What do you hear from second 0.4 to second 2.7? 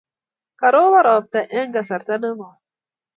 Karobon ropta eng' kasarta ne koi.